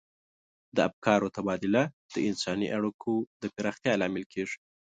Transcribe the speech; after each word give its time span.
د 0.75 0.77
افکارو 0.89 1.33
تبادله 1.37 1.83
د 2.13 2.15
انساني 2.29 2.67
اړیکو 2.77 3.13
د 3.41 3.43
پراختیا 3.55 3.93
لامل 4.01 4.23
کیږي. 4.33 4.57